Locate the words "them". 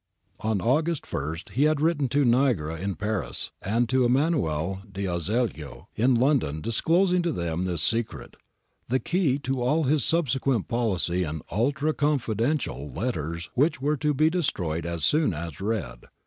7.31-7.65